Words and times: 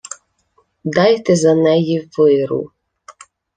—Дайте 0.83 1.35
за 1.35 1.55
неї 1.55 2.09
виру... 2.17 2.71